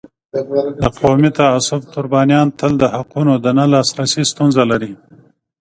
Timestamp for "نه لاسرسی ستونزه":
3.57-4.63